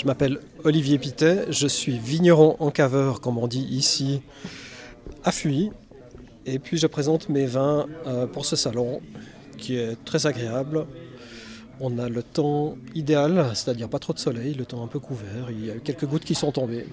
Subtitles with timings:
[0.00, 4.22] Je m'appelle Olivier Pitet, je suis vigneron en caveur, comme on dit ici,
[5.24, 5.72] à Fuy.
[6.46, 9.02] Et puis je présente mes vins euh, pour ce salon
[9.58, 10.86] qui est très agréable.
[11.80, 15.50] On a le temps idéal, c'est-à-dire pas trop de soleil, le temps un peu couvert.
[15.50, 16.86] Il y a eu quelques gouttes qui sont tombées.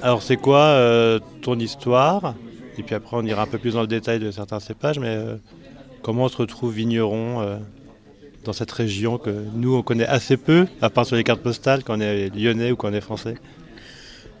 [0.00, 2.34] Alors c'est quoi euh, ton histoire?
[2.78, 5.14] Et puis après on ira un peu plus dans le détail de certains cépages, mais
[5.14, 5.36] euh,
[6.00, 7.60] comment on se retrouve vigneron
[8.46, 11.84] dans cette région que nous on connaît assez peu, à part sur les cartes postales
[11.84, 13.34] quand on est lyonnais ou quand on est français.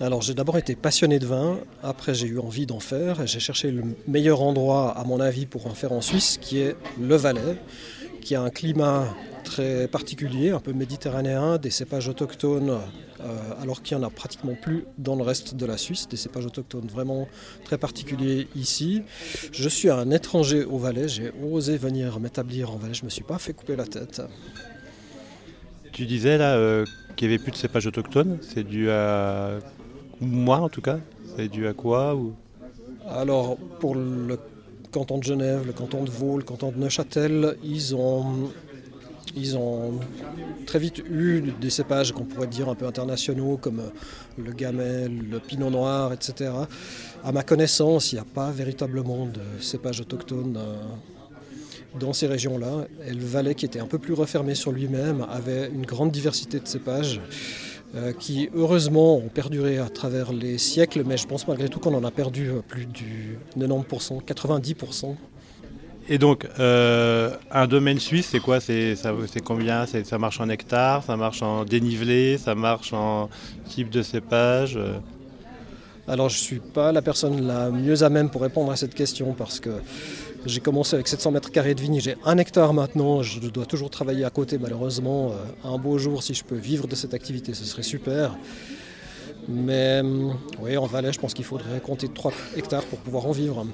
[0.00, 3.70] Alors j'ai d'abord été passionné de vin, après j'ai eu envie d'en faire j'ai cherché
[3.70, 7.58] le meilleur endroit à mon avis pour en faire en Suisse qui est le Valais,
[8.20, 9.06] qui a un climat
[9.44, 14.54] très particulier, un peu méditerranéen, des cépages autochtones, euh, alors qu'il n'y en a pratiquement
[14.54, 17.28] plus dans le reste de la Suisse, des cépages autochtones vraiment
[17.64, 19.02] très particuliers ici.
[19.52, 23.10] Je suis un étranger au Valais, j'ai osé venir m'établir en Valais, je ne me
[23.10, 24.22] suis pas fait couper la tête.
[25.92, 26.84] Tu disais là euh,
[27.16, 29.58] qu'il n'y avait plus de cépages autochtones, c'est dû à
[30.20, 30.98] moi en tout cas
[31.36, 32.34] C'est dû à quoi ou...
[33.08, 34.38] Alors pour le
[34.90, 38.50] canton de Genève, le canton de Vaud, le canton de Neuchâtel, ils ont,
[39.36, 40.00] ils ont
[40.66, 43.82] très vite eu des cépages qu'on pourrait dire un peu internationaux comme
[44.36, 46.50] le gamay, le pinot noir, etc.
[47.24, 50.76] À ma connaissance, il n'y a pas véritablement de cépages autochtones euh,
[51.98, 52.86] dans ces régions-là.
[53.06, 56.60] Et le Valais, qui était un peu plus refermé sur lui-même, avait une grande diversité
[56.60, 57.20] de cépages.
[57.96, 61.92] Euh, qui heureusement ont perduré à travers les siècles, mais je pense malgré tout qu'on
[61.92, 65.16] en a perdu euh, plus du 90%, 90%.
[66.08, 68.60] Et donc, euh, un domaine suisse, c'est quoi?
[68.60, 68.94] C'est
[69.44, 69.86] combien?
[69.86, 73.28] Ça marche en hectares, ça marche en dénivelé, ça marche en
[73.68, 74.78] type de cépage
[76.06, 78.94] Alors, je ne suis pas la personne la mieux à même pour répondre à cette
[78.94, 79.70] question parce que
[80.46, 83.90] j'ai commencé avec 700 mètres carrés de vigne, j'ai un hectare maintenant, je dois toujours
[83.90, 85.32] travailler à côté malheureusement.
[85.32, 88.36] Euh, un beau jour, si je peux vivre de cette activité, ce serait super.
[89.48, 93.32] Mais euh, oui, en Valais, je pense qu'il faudrait compter 3 hectares pour pouvoir en
[93.32, 93.66] vivre.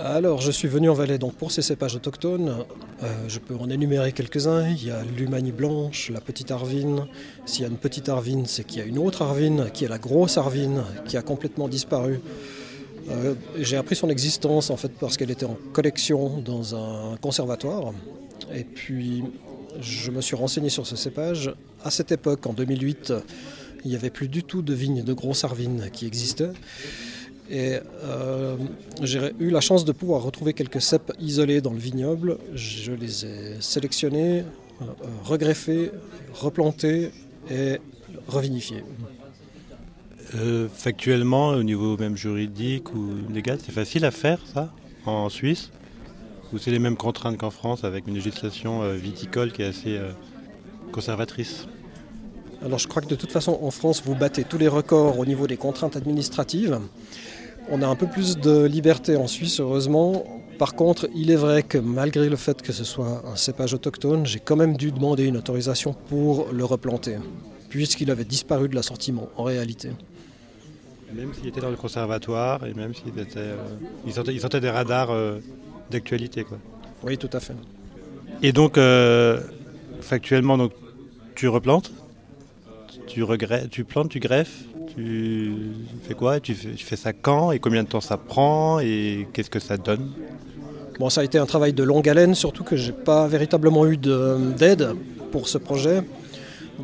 [0.00, 2.64] Alors, je suis venu en Valais donc pour ces cépages autochtones.
[3.02, 4.68] Euh, je peux en énumérer quelques-uns.
[4.68, 7.06] Il y a l'Humanie blanche, la petite arvine.
[7.46, 9.88] S'il y a une petite arvine, c'est qu'il y a une autre arvine, qui est
[9.88, 12.20] la grosse arvine, qui a complètement disparu.
[13.10, 17.92] Euh, j'ai appris son existence en fait parce qu'elle était en collection dans un conservatoire.
[18.54, 19.24] Et puis
[19.80, 21.54] je me suis renseigné sur ce cépage.
[21.84, 23.12] À cette époque, en 2008,
[23.84, 26.52] il n'y avait plus du tout de vignes de gros sarvines qui existaient.
[27.50, 28.56] Et euh,
[29.02, 32.36] j'ai eu la chance de pouvoir retrouver quelques cèpes isolés dans le vignoble.
[32.54, 34.44] Je les ai sélectionnés,
[34.82, 34.84] euh,
[35.24, 35.90] regreffés,
[36.34, 37.10] replantés
[37.50, 37.78] et
[38.26, 38.84] revinifiés.
[40.34, 44.70] Euh, factuellement, au niveau même juridique ou légal, c'est facile à faire ça
[45.06, 45.70] en Suisse
[46.52, 49.96] Ou c'est les mêmes contraintes qu'en France avec une législation euh, viticole qui est assez
[49.96, 50.10] euh,
[50.92, 51.66] conservatrice
[52.62, 55.24] Alors je crois que de toute façon en France vous battez tous les records au
[55.24, 56.78] niveau des contraintes administratives.
[57.70, 60.24] On a un peu plus de liberté en Suisse heureusement.
[60.58, 64.26] Par contre, il est vrai que malgré le fait que ce soit un cépage autochtone,
[64.26, 67.16] j'ai quand même dû demander une autorisation pour le replanter,
[67.70, 69.90] puisqu'il avait disparu de l'assortiment en réalité.
[71.14, 73.56] Même s'il était dans le conservatoire et même s'il était, euh,
[74.06, 75.38] il, sentait, des radars euh,
[75.90, 76.44] d'actualité.
[76.44, 76.58] Quoi.
[77.02, 77.54] Oui, tout à fait.
[78.42, 79.40] Et donc, euh,
[80.00, 80.72] factuellement, donc,
[81.34, 81.92] tu replantes?
[83.06, 83.24] Tu,
[83.70, 84.64] tu plantes, tu greffes
[84.94, 85.52] Tu
[86.02, 86.40] fais quoi?
[86.40, 87.52] Tu fais, tu fais ça quand?
[87.52, 88.80] Et combien de temps ça prend?
[88.80, 90.10] Et qu'est-ce que ça donne?
[90.98, 93.96] Bon, ça a été un travail de longue haleine, surtout que j'ai pas véritablement eu
[93.96, 94.94] d'aide
[95.30, 96.02] pour ce projet.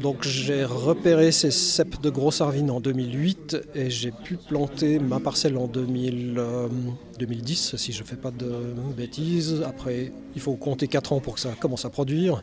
[0.00, 5.20] Donc j'ai repéré ces cèpes de grosse arvine en 2008 et j'ai pu planter ma
[5.20, 8.50] parcelle en 2010 euh, si je ne fais pas de
[8.96, 9.62] bêtises.
[9.64, 12.42] Après il faut compter 4 ans pour que ça commence à produire.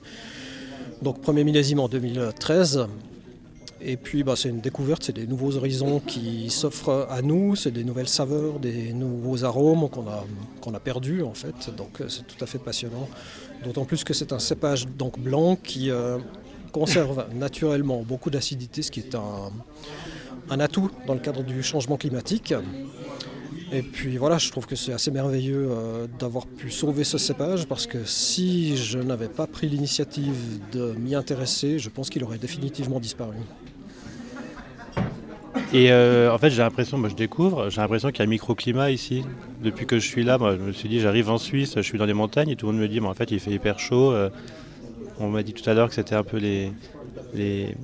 [1.02, 2.88] Donc premier millésime en 2013.
[3.84, 7.72] Et puis bah, c'est une découverte, c'est des nouveaux horizons qui s'offrent à nous, c'est
[7.72, 10.24] des nouvelles saveurs, des nouveaux arômes qu'on a,
[10.62, 11.76] qu'on a perdus en fait.
[11.76, 13.10] Donc euh, c'est tout à fait passionnant.
[13.66, 15.92] D'autant plus que c'est un cépage donc blanc qui...
[15.92, 16.18] Euh,
[16.72, 22.54] conserve naturellement beaucoup d'acidité, ce qui est un, atout dans le cadre du changement climatique.
[23.74, 27.68] Et puis voilà, je trouve que c'est assez merveilleux euh, d'avoir pu sauver ce cépage
[27.68, 30.36] parce que si je n'avais pas pris l'initiative
[30.74, 33.38] de m'y intéresser, je pense qu'il aurait définitivement disparu.
[35.74, 38.30] Et euh, en fait, j'ai l'impression, moi je découvre, j'ai l'impression qu'il y a un
[38.30, 39.24] microclimat ici.
[39.64, 41.98] Depuis que je suis là, moi je me suis dit, j'arrive en Suisse, je suis
[41.98, 43.80] dans les montagnes et tout le monde me dit, mais en fait il fait hyper
[43.80, 44.12] chaud.
[44.12, 44.30] Euh,
[45.20, 46.72] on m'a dit tout à l'heure que c'était un peu les,
[47.34, 47.76] les,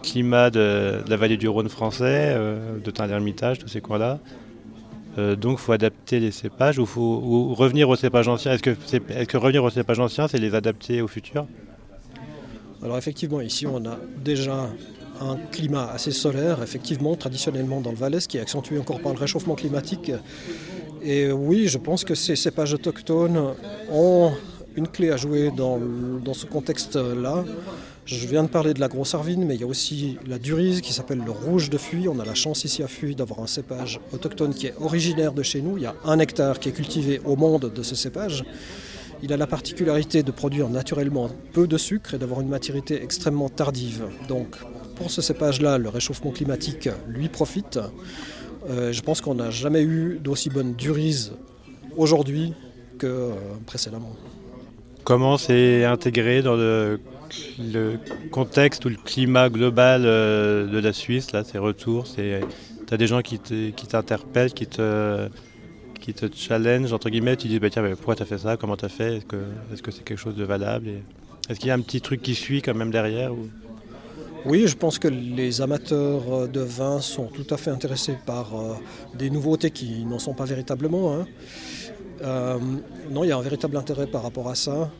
[0.00, 4.18] climats de, la vallée du Rhône français, euh, de Tain-l'Hermitage, tous ces coins-là.
[5.18, 8.52] Euh, donc il faut adapter les cépages ou, faut, revenir aux cépages anciens.
[8.52, 11.46] Est-ce que, que revenir aux cépages anciens, c'est les adapter au futur?
[12.82, 14.68] Alors effectivement, ici on a déjà
[15.20, 19.12] un climat assez solaire, effectivement, traditionnellement dans le Valais, ce qui est accentué encore par
[19.12, 20.12] le réchauffement climatique.
[21.02, 23.54] Et oui, je pense que ces cépages autochtones
[23.90, 24.32] ont
[24.78, 25.78] une clé à jouer dans,
[26.32, 27.44] ce contexte-là.
[28.06, 30.80] Je viens de parler de la grosse arvine, mais il y a aussi la durise
[30.80, 32.08] qui s'appelle le rouge de Fuy.
[32.08, 35.42] On a la chance ici à Fuy d'avoir un cépage autochtone qui est originaire de
[35.42, 35.76] chez nous.
[35.76, 38.44] Il y a un hectare qui est cultivé au monde de ce cépage.
[39.22, 43.48] Il a la particularité de produire naturellement peu de sucre et d'avoir une maturité extrêmement
[43.48, 44.04] tardive.
[44.28, 44.56] Donc
[44.94, 47.80] pour ce cépage-là, le réchauffement climatique lui profite.
[48.70, 51.32] Euh, je pense qu'on n'a jamais eu d'aussi bonne durise
[51.96, 52.54] aujourd'hui
[52.98, 53.32] que euh,
[53.66, 54.14] précédemment.
[55.08, 57.00] Comment c'est intégré dans le,
[58.30, 62.20] contexte ou le climat global euh, de la Suisse, là, ces retours Tu
[62.90, 65.30] as des gens qui t'interpellent, qui te,
[65.98, 68.76] qui te challenge, entre guillemets, tu dis bah, tiens, pourquoi tu as fait ça, comment
[68.76, 69.38] tu as fait, est-ce que
[69.70, 70.88] c'est -ce c'est quelque chose de valable?
[71.48, 73.48] Est-ce qu'il y a un petit truc qui suit quand même derrière ou...
[74.44, 78.74] Oui, je pense que les amateurs de vin sont tout à fait intéressés par euh,
[79.14, 81.14] des nouveautés qui n'en sont pas véritablement.
[81.14, 81.26] Hein.
[82.22, 82.58] Euh,
[83.10, 84.90] non, il y a un véritable intérêt par rapport à ça.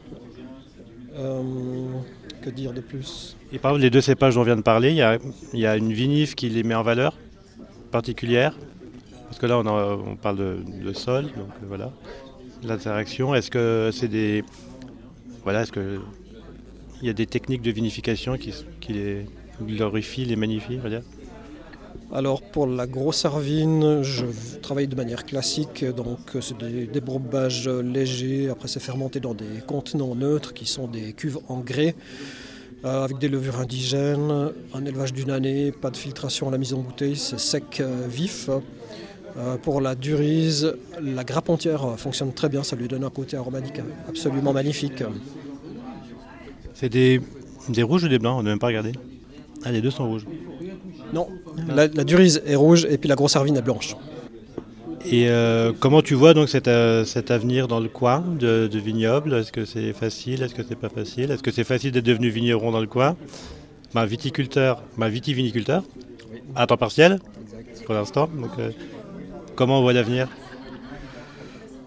[1.18, 1.42] Euh,
[2.42, 3.36] que dire de plus?
[3.52, 5.92] Et par exemple, les deux cépages dont on vient de parler, il y a, une
[5.92, 7.16] vinif qui les met en valeur
[7.90, 8.56] particulière
[9.28, 11.92] parce que là, on, parle de, sol, donc voilà.
[12.62, 14.42] L'interaction, est-ce que c'est des.
[15.44, 16.00] Voilà, est-ce que.
[17.02, 18.52] Il y a des techniques de vinification qui,
[18.88, 19.26] les
[19.62, 21.02] glorifient, les magnifient, on dire?
[22.12, 24.24] Alors pour la grosse arvine, je
[24.62, 30.14] travaille de manière classique, donc c'est des débourbages légers, après c'est fermenté dans des contenants
[30.14, 31.94] neutres qui sont des cuves en grès,
[32.84, 36.72] euh, avec des levures indigènes, un élevage d'une année, pas de filtration à la mise
[36.72, 38.48] en bouteille, c'est sec, euh, vif.
[39.36, 43.36] Euh, pour la durise, la grappe entière fonctionne très bien, ça lui donne un côté
[43.36, 45.02] aromatique absolument magnifique.
[46.72, 47.20] C'est des,
[47.82, 48.38] rouges ou des blancs?
[48.38, 48.92] On n'a même pas regardé.
[49.64, 50.24] Ah, les deux sont rouges.
[51.12, 51.28] Non,
[51.68, 53.96] la, durise est rouge et puis la grosse arvine est blanche.
[55.10, 59.34] Et euh, comment tu vois donc cet, euh, avenir dans le coin de, vignoble?
[59.34, 60.42] Est-ce que c'est facile?
[60.42, 61.30] Est-ce que c'est pas facile?
[61.30, 63.16] Est-ce que c'est facile d'être devenu vigneron dans le coin?
[63.94, 65.82] Bah, Viticulteur, bah, vitiviniculteur,
[66.54, 67.18] à temps partiel
[67.86, 68.28] pour l'instant.
[68.38, 68.50] Donc,
[69.58, 70.28] Comment on voit l'avenir?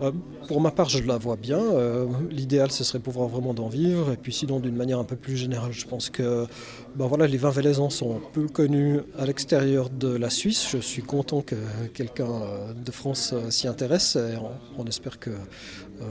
[0.01, 0.11] Euh,
[0.47, 1.59] pour ma part, je la vois bien.
[1.59, 4.11] Euh, l'idéal, ce serait pouvoir vraiment d'en vivre.
[4.11, 6.45] Et puis sinon, d'une manière un peu plus générale, je pense que
[6.95, 10.67] ben voilà, les vins valaisans sont peu connus à l'extérieur de la Suisse.
[10.71, 11.55] Je suis content que
[11.93, 14.15] quelqu'un euh, de France s'y intéresse.
[14.15, 14.35] Et
[14.77, 15.29] on, espère que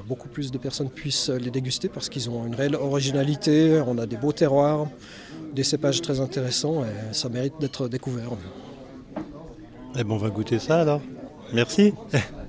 [0.06, 3.82] beaucoup plus de personnes puissent les déguster parce qu'ils ont une réelle originalité.
[3.86, 4.86] On a des beaux terroirs,
[5.52, 8.30] des cépages très intéressants et ça mérite d'être découvert.
[9.96, 11.02] Eh ben, on va goûter ça alors.
[11.52, 11.92] Merci.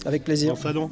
[0.05, 0.55] Avec plaisir.
[0.57, 0.89] salon.